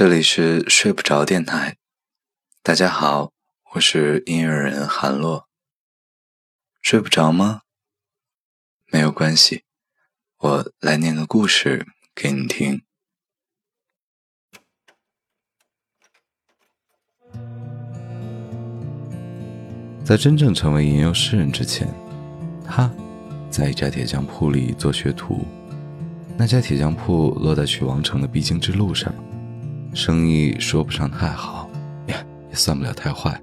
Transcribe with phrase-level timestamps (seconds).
[0.00, 1.76] 这里是睡不着电台，
[2.62, 3.34] 大家好，
[3.74, 5.46] 我是音乐人韩洛。
[6.80, 7.60] 睡不着吗？
[8.86, 9.64] 没有关系，
[10.38, 12.80] 我来念个故事给你听。
[20.02, 21.86] 在真正成为吟游诗人之前，
[22.64, 22.90] 他
[23.50, 25.46] 在一家铁匠铺里做学徒。
[26.38, 29.14] 那家铁匠铺落在去王城的必经之路上，
[29.92, 31.68] 生意说不上太好，
[32.06, 32.14] 也
[32.48, 33.40] 也算不了太坏。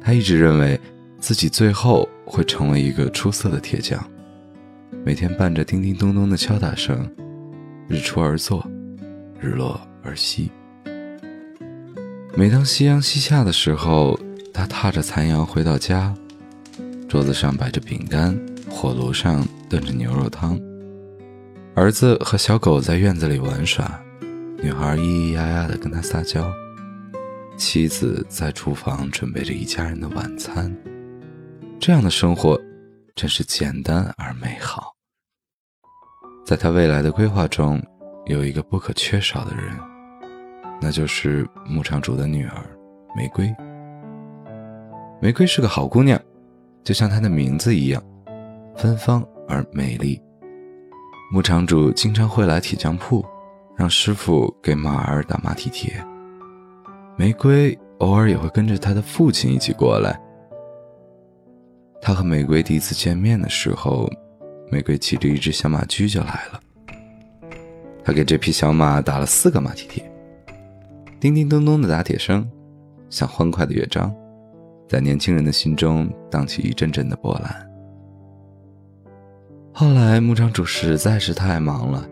[0.00, 0.80] 他一直认为
[1.20, 4.04] 自己最后会成为一个出色的铁匠，
[5.04, 7.08] 每天伴着叮叮咚咚的敲打声，
[7.88, 8.66] 日出而作，
[9.38, 10.50] 日落而息。
[12.34, 14.18] 每当夕阳西下的时候，
[14.52, 16.12] 他踏着残阳回到家，
[17.08, 18.36] 桌子上摆着饼干，
[18.70, 20.58] 火炉上炖着牛肉汤。
[21.74, 24.00] 儿子和小狗在院子里玩耍，
[24.62, 26.50] 女孩咿咿呀呀地跟他撒娇。
[27.56, 30.74] 妻子在厨房准备着一家人的晚餐。
[31.78, 32.58] 这样的生活
[33.14, 34.94] 真是简单而美好。
[36.44, 37.82] 在他未来的规划中，
[38.26, 39.64] 有一个不可缺少的人。
[40.80, 42.64] 那就是牧场主的女儿，
[43.14, 43.54] 玫瑰。
[45.20, 46.18] 玫瑰是个好姑娘，
[46.82, 48.02] 就像她的名字一样，
[48.80, 50.18] 芬芳而美丽。
[51.30, 53.22] 牧场主经常会来铁匠铺，
[53.76, 56.02] 让师傅给马儿打马蹄铁。
[57.14, 60.18] 玫瑰偶尔也会跟着他的父亲一起过来。
[62.00, 64.10] 他和玫瑰第一次见面的时候，
[64.70, 66.58] 玫瑰骑着一只小马驹就来了。
[68.02, 70.10] 他给这匹小马打了四个马蹄铁。
[71.20, 72.50] 叮叮咚咚的打铁声，
[73.10, 74.10] 像欢快的乐章，
[74.88, 77.69] 在年轻人的心中荡起一阵阵的波澜。
[79.72, 82.06] 后来牧场主实在是太忙了，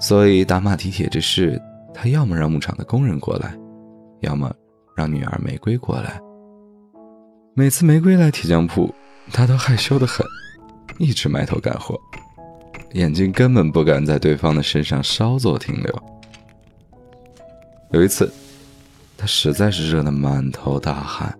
[0.00, 1.60] 所以打马蹄铁这事，
[1.94, 3.56] 他要么让牧场的工人过来，
[4.20, 4.52] 要么
[4.96, 6.20] 让女儿玫瑰过来。
[7.54, 8.94] 每次玫瑰来铁匠铺，
[9.32, 10.26] 他都害羞的很，
[10.98, 11.98] 一直埋头干活，
[12.92, 16.02] 眼睛根本不敢在对方的身上稍作停留。
[17.90, 18.32] 有一次。
[19.18, 21.34] 他实在是热得满头大汗。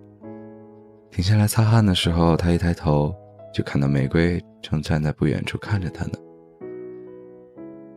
[1.11, 3.15] 停下来擦汗的时候，他一抬头
[3.57, 6.11] 就看到玫瑰正站在不远处看着他呢。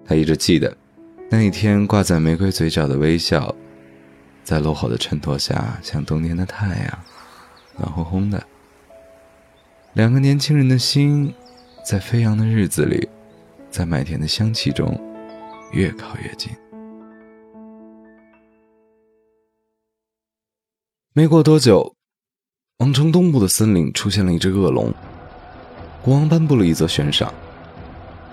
[0.07, 0.75] 他一直记得
[1.31, 3.55] 那一天挂在玫瑰嘴角的微笑，
[4.43, 6.99] 在落后的衬托下像冬天的太阳，
[7.77, 8.43] 暖烘烘的。
[9.93, 11.31] 两个年轻人的心，
[11.85, 13.07] 在飞扬的日子里，
[13.69, 14.99] 在麦田的香气中，
[15.73, 16.51] 越靠越近。
[21.13, 21.95] 没过多久，
[22.79, 24.91] 王城东部的森林出现了一只恶龙。
[26.03, 27.33] 国王颁布了一则悬赏：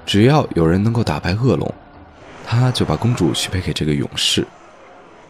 [0.05, 1.73] 只要有人能够打败恶龙，
[2.45, 4.47] 他就把公主许配给这个勇士。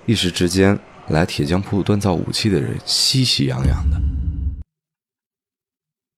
[0.06, 0.78] 一时之间，
[1.08, 4.00] 来铁匠铺锻造武器的人熙熙攘攘的。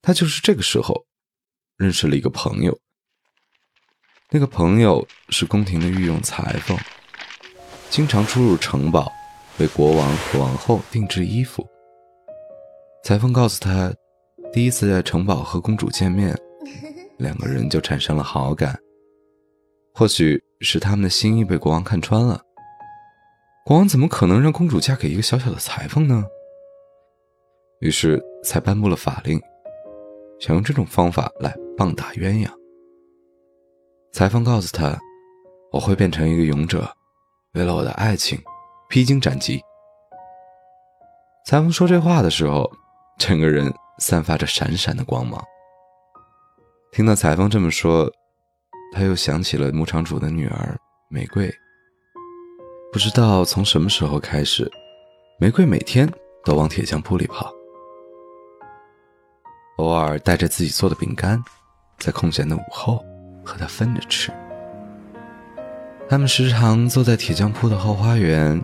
[0.02, 1.06] 他就是这个时候
[1.78, 2.78] 认识了一个朋友。
[4.30, 6.78] 那个朋友是宫廷的御用裁缝，
[7.90, 9.12] 经常出入城堡。
[9.58, 11.68] 为国王和王后定制衣服。
[13.04, 13.94] 裁缝告诉他，
[14.52, 16.36] 第一次在城堡和公主见面，
[17.18, 18.78] 两个人就产生了好感。
[19.94, 22.42] 或许是他们的心意被国王看穿了。
[23.66, 26.24] 国王怎么可能让公主嫁给一个小小的裁缝呢？
[27.82, 29.40] 于是才颁布了法令，
[30.40, 32.50] 想用这种方法来棒打鸳鸯。
[34.12, 34.98] 裁缝告诉他
[35.72, 36.92] ：“我会变成一个勇者，
[37.54, 38.40] 为了我的爱情。”
[38.90, 39.62] 披荆斩棘。
[41.46, 42.68] 裁缝说这话的时候，
[43.20, 45.44] 整个人散发着闪闪的光芒。
[46.92, 48.12] 听到裁缝这么说，
[48.94, 50.76] 他又想起了牧场主的女儿
[51.10, 51.54] 玫瑰。
[52.92, 54.68] 不知道从什么时候开始，
[55.40, 56.12] 玫瑰每天
[56.44, 57.54] 都往铁匠铺里跑，
[59.78, 61.40] 偶尔带着自己做的饼干，
[62.00, 63.06] 在空闲的午后
[63.46, 64.32] 和他分着吃。
[66.10, 68.60] 他们时常坐在铁匠铺的后花园。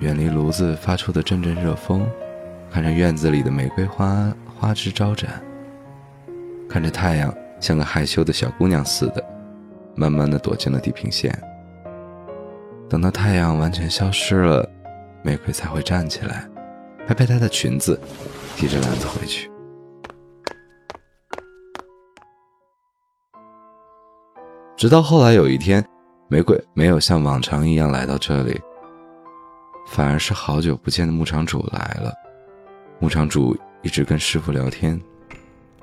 [0.00, 2.04] 远离炉子发出的阵阵热风，
[2.70, 4.30] 看着院子里的玫瑰花
[4.64, 5.44] 花枝招展，
[6.66, 7.30] 看着太阳
[7.60, 9.22] 像个害羞的小姑娘似的，
[9.94, 11.30] 慢慢的躲进了地平线。
[12.88, 14.66] 等到太阳完全消失了，
[15.22, 16.48] 玫瑰才会站起来，
[17.06, 18.00] 拍拍她的裙子，
[18.56, 19.50] 提着篮子回去。
[24.78, 25.84] 直到后来有一天，
[26.28, 28.58] 玫瑰没有像往常一样来到这里。
[29.88, 32.10] 反而是好久不见的牧场主来了。
[32.98, 34.98] 牧场主一直跟师傅聊天，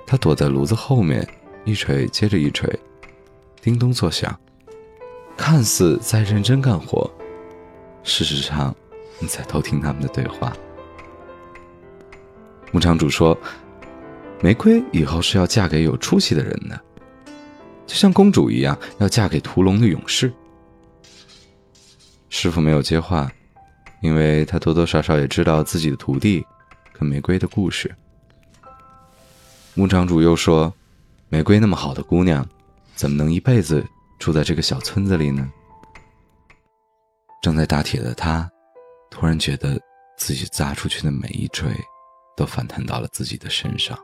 [0.07, 1.25] 他躲在炉子后面，
[1.63, 2.67] 一锤接着一锤，
[3.61, 4.37] 叮咚作响，
[5.37, 7.09] 看似在认真干活，
[8.03, 8.75] 事实上
[9.19, 10.51] 你在偷听他们的对话。
[12.71, 13.37] 牧场主说
[14.41, 16.81] ：“玫瑰以后是要嫁给有出息的人的，
[17.85, 20.33] 就像公主一样，要嫁给屠龙的勇士。”
[22.29, 23.31] 师傅没有接话，
[24.01, 26.43] 因为他多多少少也知道自己的徒弟
[27.01, 27.93] 跟玫瑰的故事。
[29.73, 30.71] 牧场主又说
[31.29, 32.47] ：“玫瑰那么好的姑娘，
[32.93, 33.83] 怎么能一辈子
[34.19, 35.51] 住在这个小村子里呢？”
[37.41, 38.47] 正在打铁的他，
[39.09, 39.81] 突然觉得
[40.15, 41.75] 自己砸出去的每一锤。
[42.37, 43.95] 都反弹到了自己的身上。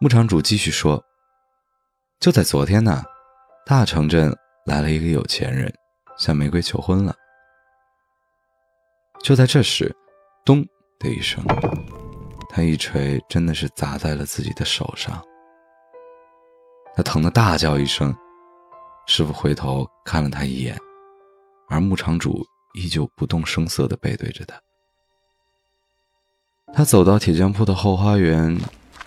[0.00, 1.02] 牧场主继续说
[2.20, 3.02] ：“就在昨天呢，
[3.64, 5.72] 大城镇来了一个有钱人，
[6.18, 7.14] 向玫瑰求婚了。
[9.22, 9.96] 就在这时，
[10.44, 10.62] 咚
[10.98, 11.42] 的一声，
[12.50, 15.24] 他一锤真的是砸在了自己的手上。
[16.94, 18.14] 他疼得大叫一声。
[19.06, 20.78] 师傅回头看了他一眼，
[21.68, 22.44] 而牧场主
[22.74, 24.60] 依旧不动声色地背对着他。”
[26.74, 28.58] 他走到铁匠铺的后花园，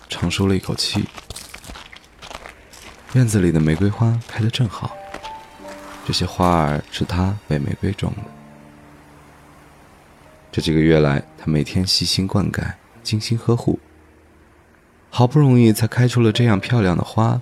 [0.08, 1.04] 长舒了一口气。
[3.14, 4.96] 院子里的玫瑰花开得正好，
[6.04, 8.37] 这些花儿是他为玫瑰种的。
[10.50, 12.64] 这几个月来，他每天细心灌溉，
[13.02, 13.78] 精心呵护，
[15.10, 17.40] 好不容易才开出了这样漂亮的花。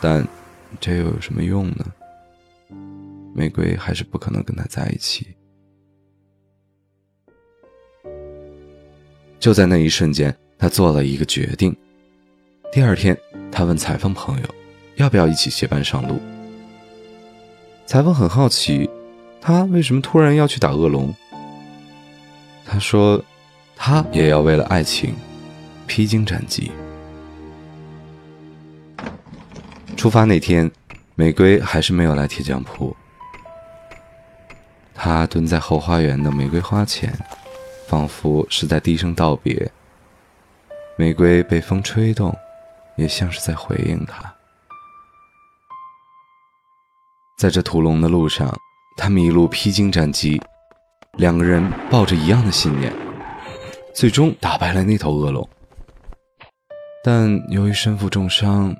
[0.00, 0.26] 但
[0.78, 1.86] 这又有什么用呢？
[3.34, 5.26] 玫瑰还是不可能跟他在一起。
[9.38, 11.74] 就在那一瞬间，他做了一个决定。
[12.70, 13.16] 第二天，
[13.50, 14.46] 他问裁缝朋友，
[14.96, 16.20] 要不要一起结伴上路。
[17.86, 18.88] 裁缝很好奇，
[19.40, 21.14] 他为什么突然要去打恶龙。
[22.68, 23.22] 他说，
[23.74, 25.14] 他也要为了爱情，
[25.86, 26.72] 披荆斩棘。
[29.96, 30.70] 出发那天，
[31.14, 32.94] 玫瑰还是没有来铁匠铺。
[34.94, 37.12] 他蹲在后花园的玫瑰花前。
[37.86, 39.70] 仿佛是在低声道别。
[40.98, 42.36] 玫瑰被风吹动，
[42.96, 44.34] 也像是在回应他。
[47.38, 48.52] 在这屠龙的路上，
[48.96, 50.42] 他们一路披荆斩棘，
[51.16, 52.92] 两个人抱着一样的信念，
[53.94, 55.48] 最终打败了那头恶龙。
[57.02, 58.76] 但由于身负重伤，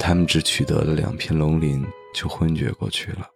[0.00, 3.28] 他们只取得了两片龙鳞就昏厥过去了。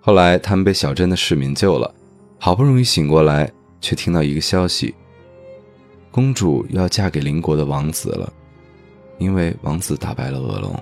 [0.00, 1.94] 后来，他们被小镇的市民救了。
[2.38, 4.94] 好不容易醒过来，却听到一个消息：
[6.10, 8.32] 公主要嫁给邻国的王子了，
[9.18, 10.74] 因为王子打败了恶龙。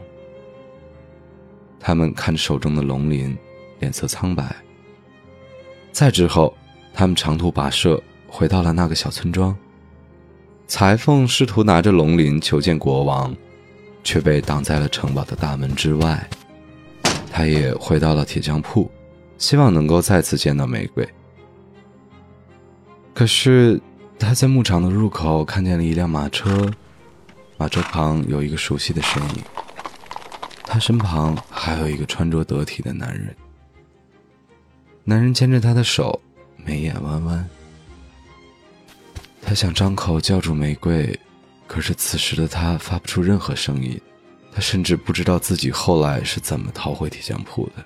[1.81, 3.37] 他们看着手中的龙鳞，
[3.81, 4.55] 脸色苍白。
[5.93, 6.57] 再之后，
[6.95, 9.57] 他们长途跋涉回到了那个小村庄。
[10.67, 13.35] 裁缝试图拿着龙鳞求见国王，
[14.05, 16.29] 却被挡在了城堡的大门之外。
[17.33, 18.91] 他也回到了铁匠铺，
[19.37, 21.09] 希望能够再次见到玫瑰。
[23.13, 23.81] 可是，
[24.19, 26.71] 他在牧场的入口看见了一辆马车，
[27.57, 29.43] 马车旁有一个熟悉的身影。
[30.65, 33.35] 他身旁还有一个穿着得体的男人。
[35.05, 36.21] 男人牵着他的手，
[36.57, 37.49] 眉眼弯弯。
[39.43, 41.19] 他想张口叫住玫瑰，
[41.67, 44.01] 可是此时的他发不出任何声音。
[44.53, 47.85] 他甚至不知道自己后来是怎么逃回铁匠铺的。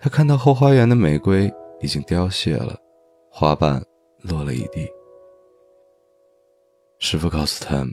[0.00, 2.76] 他看到后花园的玫瑰已经凋谢了，
[3.30, 3.82] 花瓣
[4.22, 4.88] 落了一地。
[6.98, 7.86] 师傅告诉他，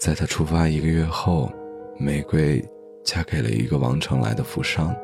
[0.00, 1.52] 在他出发一个月后，
[1.98, 2.64] 玫瑰
[3.06, 4.94] 嫁给了一个王城来的富商。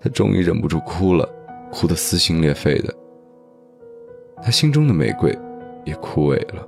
[0.00, 1.26] 他终于忍不住哭了，
[1.70, 2.92] 哭得撕心裂肺的。
[4.42, 5.30] 他心中的玫瑰
[5.84, 6.66] 也枯萎了。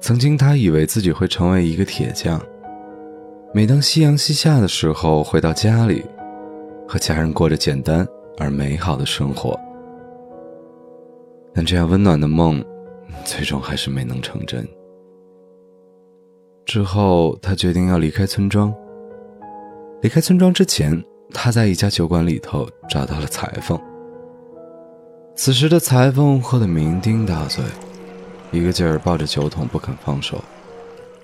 [0.00, 2.42] 曾经，他以为自己会成为一个铁匠。
[3.54, 6.04] 每当夕阳西下的时候，回到家里，
[6.88, 8.04] 和家人过着简单
[8.38, 9.56] 而美好的生活。
[11.54, 12.64] 但这样温暖的梦，
[13.24, 14.66] 最终还是没能成真。
[16.72, 18.74] 之后，他决定要离开村庄。
[20.00, 23.78] 离开村庄之前，他在一家酒馆里头找到了裁缝。
[25.36, 27.62] 此时的裁缝喝得酩酊大醉，
[28.52, 30.42] 一个劲儿抱着酒桶不肯放手，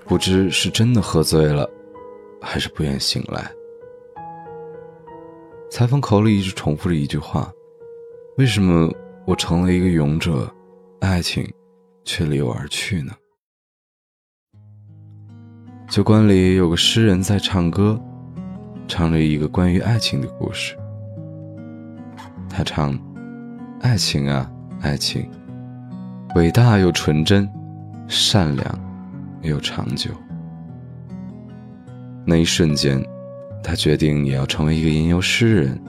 [0.05, 1.67] 不知是真的喝醉了。
[2.39, 3.51] 还是不愿醒来。
[5.71, 7.51] 裁缝口里一直重复着一句话
[8.37, 8.87] ：“为什么
[9.25, 10.47] 我成了一个勇者，
[10.99, 11.51] 爱情
[12.05, 13.13] 却离我而去呢？”
[15.89, 17.99] 酒馆里有个诗人在唱歌，
[18.87, 20.77] 唱着一个关于爱情的故事。
[22.47, 22.97] 他唱
[23.81, 24.47] ：“爱情啊，
[24.81, 25.27] 爱情，
[26.35, 27.49] 伟大又纯真，
[28.07, 28.79] 善良
[29.41, 30.11] 又长久。
[32.23, 33.03] 那一瞬间，
[33.63, 35.81] 他决定也要成为一个吟游诗人，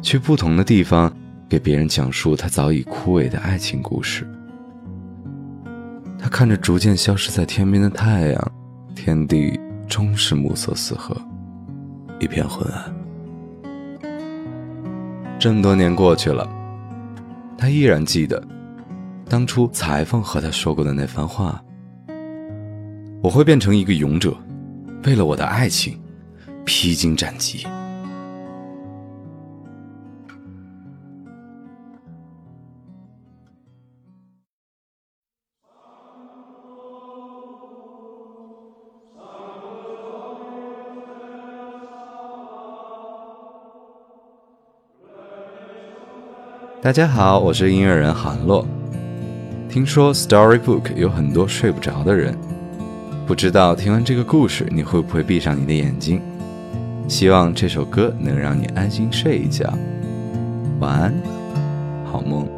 [0.00, 1.12] 去不同的地方
[1.48, 4.24] 给别人讲述他早已枯萎的爱情故事。
[6.20, 8.52] 他看着逐渐消失在天边的太阳，
[9.00, 11.16] 天地终是暮色四合，
[12.18, 12.92] 一片昏暗。
[15.38, 16.44] 这么多年过去了，
[17.56, 18.42] 他依然记得
[19.28, 21.62] 当初裁缝和他说过的那番话
[23.22, 24.36] ：“我会变成一个勇者。”
[25.06, 25.96] 为了我的爱情，
[26.64, 27.64] 披荆斩棘。
[46.88, 48.66] 大家好，我是音乐人韩洛。
[49.68, 52.34] 听说 Storybook 有很多睡不着的人。
[53.26, 56.22] 不知道听完这个故事，你会不会闭上你的眼睛？
[57.06, 59.70] 希望这首歌能让你安心睡一觉，
[60.80, 61.14] 晚安，
[62.10, 62.48] 好梦。